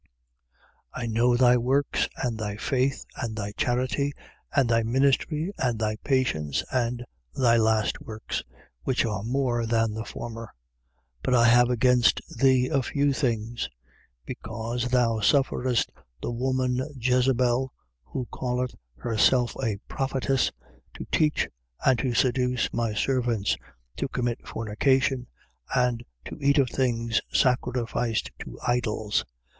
2:19. 0.95 1.03
I 1.03 1.05
know 1.05 1.37
thy 1.37 1.57
works 1.57 2.09
and 2.23 2.35
thy 2.39 2.57
faith 2.57 3.05
and 3.17 3.35
thy 3.35 3.51
charity 3.51 4.13
and 4.51 4.67
thy 4.67 4.81
ministry 4.81 5.51
and 5.59 5.77
thy 5.77 5.95
patience 5.97 6.63
and 6.71 7.05
thy 7.35 7.55
last 7.55 8.01
works, 8.01 8.41
which 8.81 9.05
are 9.05 9.21
more 9.21 9.67
than 9.67 9.93
the 9.93 10.03
former. 10.03 10.45
2:20. 11.19 11.19
But 11.21 11.35
I 11.35 11.45
have 11.45 11.69
against 11.69 12.19
thee 12.35 12.67
a 12.69 12.81
few 12.81 13.13
things: 13.13 13.69
because 14.25 14.89
thou 14.89 15.19
sufferest 15.19 15.91
the 16.19 16.31
woman 16.31 16.77
Jezabel, 16.97 17.69
who 18.03 18.27
calleth 18.33 18.73
herself 18.95 19.53
a 19.63 19.77
prophetess, 19.87 20.51
to 20.95 21.05
teach 21.11 21.47
and 21.85 21.99
to 21.99 22.15
seduce 22.15 22.73
my 22.73 22.95
servants, 22.95 23.55
to 23.97 24.07
commit 24.07 24.47
fornication 24.47 25.27
and 25.75 26.03
to 26.25 26.39
eat 26.41 26.57
of 26.57 26.71
things 26.71 27.21
sacrificed 27.31 28.31
to 28.39 28.57
idols. 28.65 29.23